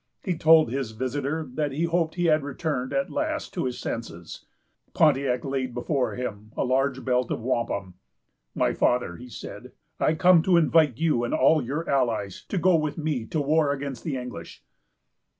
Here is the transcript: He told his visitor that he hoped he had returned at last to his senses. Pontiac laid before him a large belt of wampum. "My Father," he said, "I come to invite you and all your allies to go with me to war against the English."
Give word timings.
He 0.23 0.35
told 0.35 0.71
his 0.71 0.93
visitor 0.93 1.47
that 1.53 1.71
he 1.73 1.83
hoped 1.83 2.15
he 2.15 2.25
had 2.25 2.41
returned 2.41 2.91
at 2.91 3.11
last 3.11 3.53
to 3.53 3.65
his 3.65 3.77
senses. 3.77 4.47
Pontiac 4.95 5.45
laid 5.45 5.75
before 5.75 6.15
him 6.15 6.51
a 6.57 6.63
large 6.63 7.05
belt 7.05 7.29
of 7.29 7.39
wampum. 7.41 7.93
"My 8.55 8.73
Father," 8.73 9.17
he 9.17 9.29
said, 9.29 9.73
"I 9.99 10.15
come 10.15 10.41
to 10.41 10.57
invite 10.57 10.97
you 10.97 11.23
and 11.23 11.35
all 11.35 11.61
your 11.61 11.87
allies 11.87 12.43
to 12.49 12.57
go 12.57 12.75
with 12.75 12.97
me 12.97 13.27
to 13.27 13.39
war 13.39 13.71
against 13.71 14.03
the 14.03 14.17
English." 14.17 14.63